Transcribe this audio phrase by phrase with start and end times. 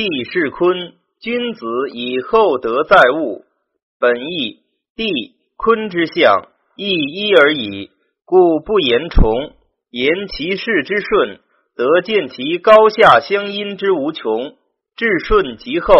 [0.00, 3.44] 地势坤，君子以厚德载物。
[3.98, 4.60] 本义
[4.96, 7.90] 地坤之象，亦一而已，
[8.24, 9.52] 故不言重，
[9.90, 11.40] 言其事之顺，
[11.76, 14.54] 得见其高下相因之无穷，
[14.96, 15.94] 至顺极厚，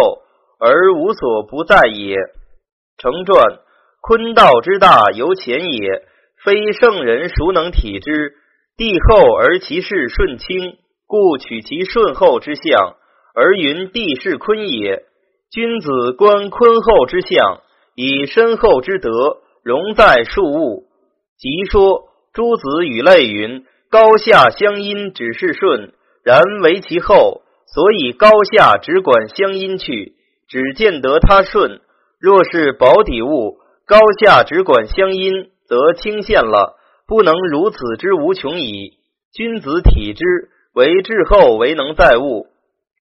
[0.59, 2.15] 而无所不在也。
[2.97, 3.59] 成传，
[4.01, 6.07] 坤道之大由浅也，
[6.43, 8.33] 非圣人孰能体之？
[8.77, 12.95] 地厚而其势顺清，故取其顺厚之象。
[13.33, 15.03] 而云地势坤也，
[15.49, 17.61] 君子观坤厚之象，
[17.95, 19.09] 以深厚之德
[19.63, 20.85] 容在数物。
[21.37, 25.93] 即说诸子与类云：高下相因，只是顺，
[26.23, 30.13] 然为其厚，所以高下只管相因去，
[30.47, 31.81] 只见得他顺。
[32.19, 33.57] 若是保底物，
[33.87, 36.77] 高下只管相因，则轻现了，
[37.07, 38.97] 不能如此之无穷矣。
[39.33, 40.23] 君子体之
[40.73, 42.47] 为至厚，为能载物。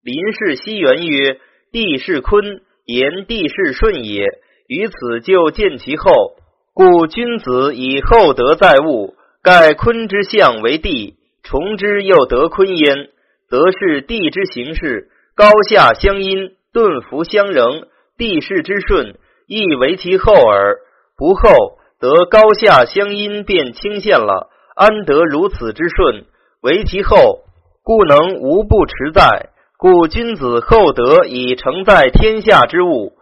[0.07, 1.41] 林氏西元曰
[1.73, 4.25] ：“地势坤，言地势顺也。
[4.69, 6.37] 于此就见其厚。
[6.73, 13.09] 故君子以厚德载物，盖坤之象为地，重之又得坤焉，
[13.49, 17.89] 则是地之形势高下相因，顿服相仍。
[18.17, 19.17] 地势之顺，
[19.49, 20.77] 亦为其厚耳。
[21.17, 21.51] 不厚，
[21.99, 26.27] 则高下相因便倾陷了，安得如此之顺？
[26.63, 27.41] 为其厚，
[27.83, 33.13] 故能无不持在。”故君子厚德以承载天下之物，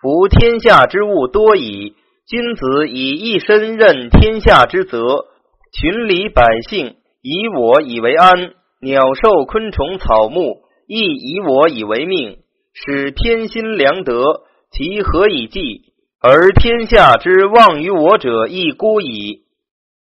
[0.00, 1.96] 夫天下之物多矣。
[2.24, 5.26] 君子以一身任天下之责，
[5.72, 12.38] 群里百姓以我以为安，鸟兽昆虫草木亦以我以为命，
[12.72, 14.22] 使天心良德，
[14.70, 15.92] 其何以济？
[16.22, 19.42] 而天下之望于我者亦孤矣。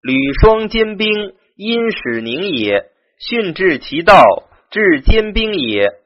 [0.02, 1.08] 履霜坚冰，
[1.56, 2.84] 因使宁也；
[3.18, 4.22] 训至其道，
[4.70, 6.01] 至坚冰也。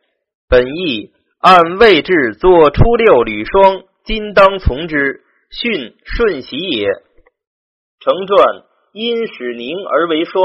[0.48, 5.22] 本意按位置作初六履霜，今当从之。
[5.50, 6.88] 训顺习也。
[8.00, 10.44] 成传因使凝而为霜，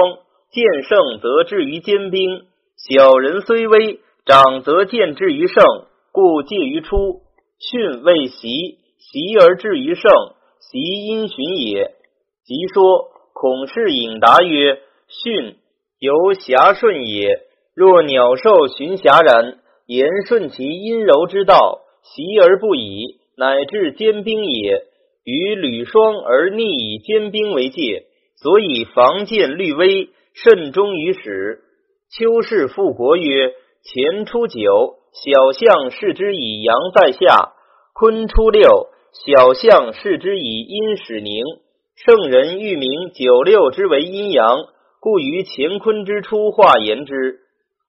[0.50, 2.46] 见盛则至于坚冰。
[2.76, 5.62] 小人虽微，长则见至于盛，
[6.12, 7.22] 故介于初。
[7.58, 10.10] 训未习，习而至于盛，
[10.60, 11.90] 习因循也。
[12.44, 15.56] 即说孔氏引答曰：训
[15.98, 17.40] 由侠顺也。
[17.74, 19.59] 若鸟兽循侠然。
[19.90, 24.84] 言顺其阴柔之道，习而不已，乃至坚冰也。
[25.24, 28.04] 与履霜而逆以坚冰为戒，
[28.36, 31.62] 所以防见虑微，慎终于始。
[32.16, 33.52] 秋氏复国曰：
[33.82, 37.52] 前初九，小象视之以阳在下；
[37.92, 38.90] 坤初六，
[39.26, 41.42] 小象视之以阴始凝。
[41.96, 44.66] 圣人欲明九六之为阴阳，
[45.00, 47.40] 故于乾坤之初化言之。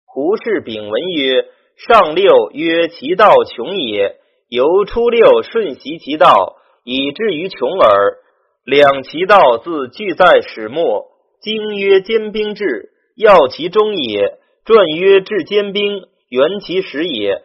[0.08, 1.46] 胡氏丙文曰。
[1.88, 8.18] 上六曰其道穷也，由初六顺习其道，以至于穷耳。
[8.64, 11.08] 两其道自俱在始末。
[11.42, 14.38] 经曰坚冰至，要其中也。
[14.64, 17.42] 传曰至坚冰，原其始也。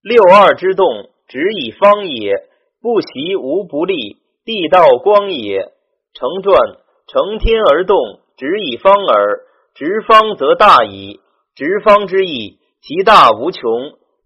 [0.00, 2.32] 六二之动，直以方也。
[2.80, 5.72] 不习无不利，地道光也。
[6.14, 6.56] 成传
[7.06, 7.98] 成天而动，
[8.38, 9.40] 直以方耳。
[9.74, 11.20] 直方则大矣。
[11.54, 12.57] 直方之意。
[12.80, 13.62] 其大无穷，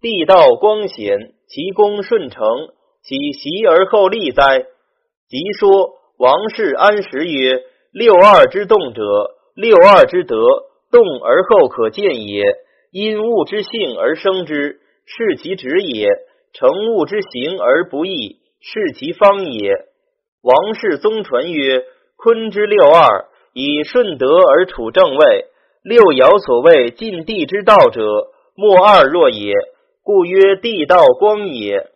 [0.00, 2.68] 地道光显，其功顺承，
[3.02, 4.66] 岂习而后立哉？
[5.28, 9.02] 即说王氏安时曰：“六二之动者，
[9.54, 10.36] 六二之德，
[10.90, 12.42] 动而后可见也。
[12.92, 16.06] 因物之性而生之，是其直也；
[16.52, 19.72] 成物之行而不易，是其方也。”
[20.42, 21.82] 王氏宗传曰
[22.16, 25.46] ：“坤之六二，以顺德而处正位。
[25.82, 28.02] 六爻所谓尽地之道者。”
[28.54, 29.54] 莫二若也，
[30.02, 31.88] 故曰地道光也。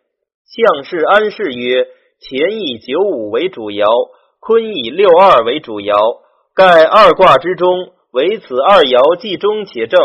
[0.45, 1.87] 相氏安氏曰：
[2.19, 3.85] 乾以九五为主爻，
[4.39, 5.93] 坤以六二为主爻。
[6.55, 9.99] 盖二卦之中，唯此二爻既中且正。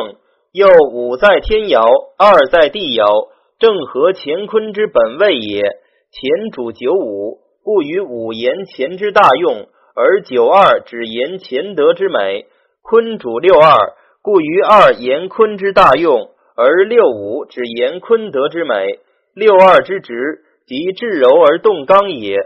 [0.52, 1.80] 又五在天爻，
[2.18, 5.62] 二在地爻，正合乾坤之本位也。
[5.62, 12.44] 乾主九五，故于五言乾之大用，而九二只言乾德之美。
[12.82, 16.28] 坤主六二，故于二言坤之大用。
[16.54, 19.00] 而六五指言坤德之美，
[19.34, 22.37] 六二之直，即至柔而动刚也；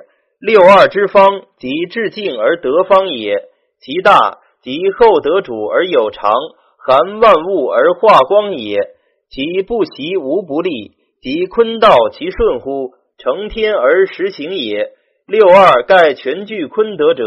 [0.41, 3.43] 六二之方，即至静而得方也。
[3.81, 6.31] 其大，即厚德主而有常，
[6.79, 8.79] 含万物而化光也。
[9.29, 12.93] 其不习无不利，即坤道其顺乎？
[13.19, 14.93] 成天而实行也。
[15.27, 17.25] 六二盖全具坤德者，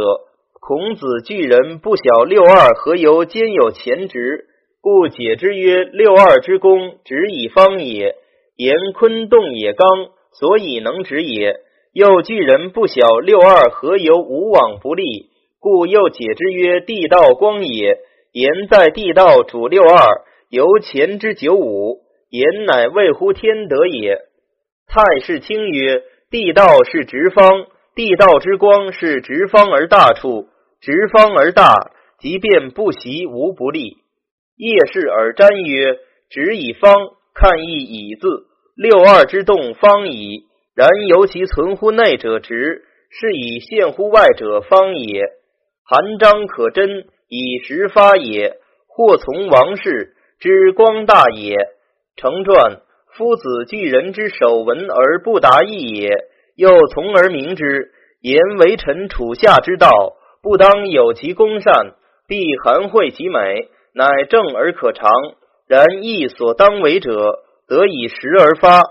[0.62, 4.46] 孔子巨人不晓六二何由兼有前直。
[4.82, 8.16] 故解之曰：六二之功，直以方也。
[8.56, 9.88] 言坤动也刚，
[10.32, 11.58] 所以能直也。
[11.92, 17.98] 又巨人不晓六二何由无往不利，故又解之曰：地道光也。
[18.32, 21.98] 言在地道主六二，由前之九五，
[22.30, 24.18] 言乃谓乎天德也。
[24.88, 27.66] 太史清曰：地道是直方，
[27.96, 30.48] 地道之光是直方而大处，
[30.80, 33.98] 直方而大，即便不习无不利。
[34.60, 36.92] 夜视而瞻曰：直以方，
[37.34, 38.28] 看亦以字。
[38.76, 40.48] 六二之动方矣。
[40.76, 45.30] 然由其存乎内者直，是以现乎外者方也。
[45.86, 48.58] 韩章可真，以实发也。
[48.86, 51.56] 或从王室之光大也。
[52.18, 52.82] 成传
[53.16, 56.10] 夫子巨人之首闻而不达意也，
[56.58, 57.94] 又从而明之。
[58.20, 59.90] 言为臣处下之道，
[60.44, 61.96] 不当有其功善，
[62.28, 65.12] 必含惠其美，乃正而可长。
[65.68, 68.82] 然义所当为者，得以时而发，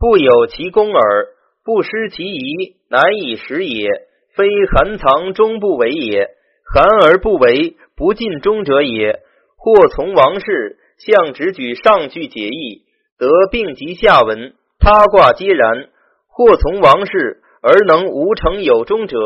[0.00, 1.28] 不有其功耳。
[1.64, 3.88] 不失其宜，乃以时也。
[4.34, 6.28] 非含藏终不为也，
[6.74, 9.20] 含而不为，不尽忠者也。
[9.56, 12.82] 或从王室，向直举上句解义，
[13.18, 15.88] 得并及下文，他卦皆然。
[16.26, 19.16] 或从王室而能无成有终者，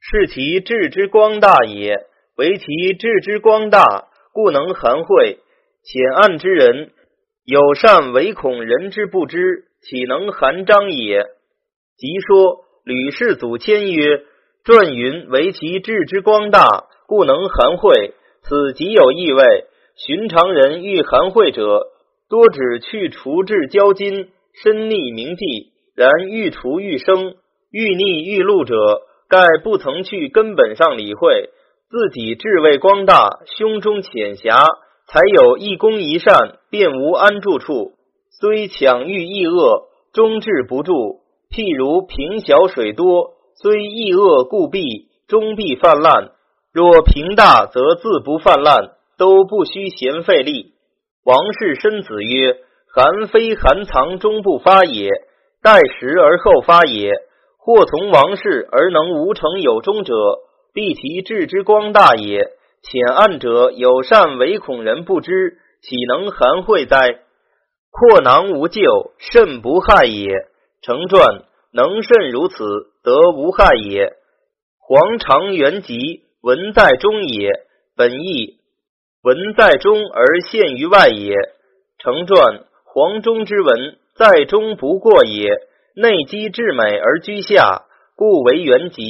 [0.00, 2.06] 是其智之光大也。
[2.36, 2.66] 为其
[2.96, 3.82] 智之光大，
[4.32, 5.38] 故能含晦
[5.84, 6.90] 浅暗之人，
[7.44, 11.26] 有善唯恐人之不知，岂能含章也？
[11.98, 14.22] 即说吕氏祖谦曰
[14.64, 18.14] ：“传云为其志之光大，故能含晦。
[18.42, 19.42] 此极有意味。
[19.94, 21.86] 寻常人欲含晦者，
[22.30, 24.30] 多指去除至交金，
[24.62, 25.72] 身逆名记。
[25.94, 27.34] 然欲除欲生，
[27.70, 28.74] 欲逆欲露者，
[29.28, 31.50] 盖不曾去根本上理会。
[31.92, 34.64] 自己志为光大，胸中浅狭，
[35.08, 37.92] 才有一功一善，便无安住处。
[38.40, 41.20] 虽强欲抑恶，终治不住。”
[41.52, 46.30] 譬如平小水多，虽抑恶故弊，终必泛滥；
[46.72, 50.72] 若平大，则自不泛滥，都不须闲费力。
[51.26, 52.56] 王氏申子曰
[52.88, 55.10] ：“寒非寒藏终不发也，
[55.62, 57.12] 待时而后发也。
[57.58, 60.14] 或从王氏而能无成有终者，
[60.72, 62.50] 必其志之光大也。
[62.82, 67.20] 浅暗者有善，唯恐人不知，岂能含晦哉？
[67.90, 70.28] 阔囊无咎，甚不害也。”
[70.82, 72.64] 成传能甚如此，
[73.04, 74.14] 得无害也。
[74.80, 77.50] 黄长元吉，文在中也。
[77.96, 78.58] 本意
[79.22, 81.36] 文在中而现于外也。
[81.98, 85.50] 成传黄中之文，在中不过也。
[85.94, 87.84] 内积至美而居下，
[88.16, 89.04] 故为元吉。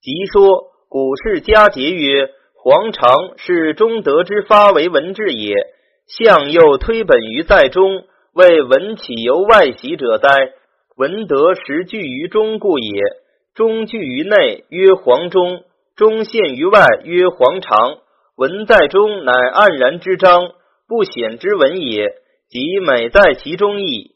[0.00, 5.54] 吉说古世家节曰：黄长是中德之发为文治也。
[6.06, 10.28] 相又推本于在中，为文起由外袭者哉？
[10.96, 13.02] 文德实聚于中故也，
[13.54, 15.62] 中聚于内曰黄中，
[15.94, 17.98] 中现于外曰黄长。
[18.36, 20.52] 文在中，乃黯然之章，
[20.88, 22.14] 不显之文也，
[22.48, 24.12] 即美在其中矣。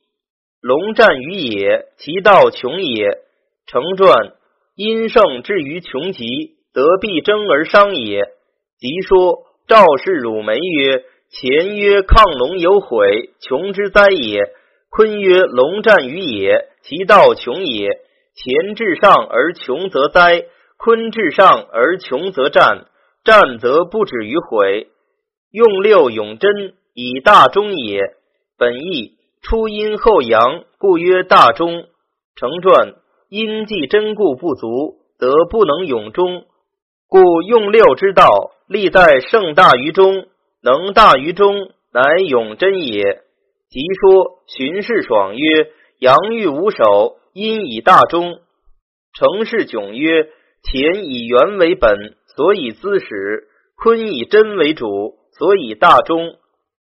[0.63, 3.19] 龙战于野，其道穷也。
[3.67, 4.33] 成传
[4.75, 6.25] 阴盛至于穷极，
[6.73, 8.25] 得必争而伤也。
[8.79, 14.41] 即说赵氏汝梅曰：前曰亢龙有悔，穷之哉也。
[14.91, 16.69] 坤曰：龙战于野。
[16.83, 17.87] 其道穷也，
[18.35, 22.87] 前至上而穷则灾；坤至上而穷则战，
[23.25, 24.89] 战则不止于悔。
[25.53, 26.51] 用六永贞，
[26.93, 28.01] 以大中也。
[28.59, 29.13] 本意
[29.43, 31.85] 初阴后阳，故曰大中。
[32.35, 32.95] 成传
[33.29, 36.47] 阴既贞故不足，则不能永中，
[37.13, 40.29] 故用六之道，立在盛大于中，
[40.63, 41.55] 能大于中，
[41.93, 43.03] 乃永贞也。
[43.69, 45.67] 即说荀氏爽曰。
[45.99, 48.39] 阳欲无首，阴以大中。
[49.13, 50.27] 成事迥曰：
[50.65, 53.07] 乾以元为本，所以滋始；
[53.77, 54.87] 坤以真为主，
[55.37, 56.37] 所以大中。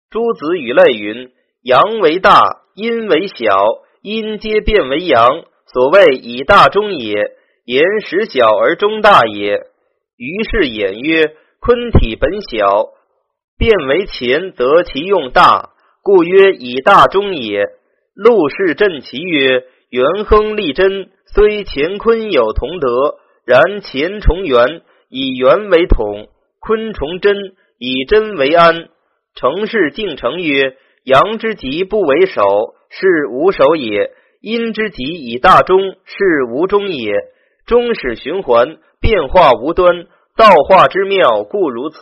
[0.09, 2.39] 诸子与类云：阳为大，
[2.75, 3.57] 阴为小，
[4.01, 7.13] 阴皆变为阳，所谓以大中也。
[7.65, 9.72] 言实小而中大也。
[10.17, 12.89] 于是演曰：坤体本小，
[13.57, 15.71] 变为乾，则其用大，
[16.03, 17.63] 故曰以大中也。
[18.13, 26.27] 陆氏振其曰：“元亨利贞，虽乾坤有同德，然乾重元，以元为统；
[26.59, 27.35] 坤重贞，
[27.79, 28.89] 以贞为安。”
[29.35, 37.11] 成氏敬成曰：“阳之极不为首，是无首也；阴之极以大中，是无中也。
[37.65, 41.97] 终始循环，变化无端，道化之妙，故如此。”